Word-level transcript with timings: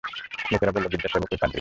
লোকেরা 0.51 0.71
বলল, 0.75 0.85
গীর্জার 0.91 1.11
সেবক 1.13 1.23
ঐ 1.25 1.37
পাদ্রী। 1.37 1.49